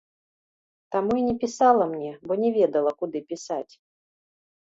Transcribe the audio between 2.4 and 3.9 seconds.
не ведала, куды пісаць.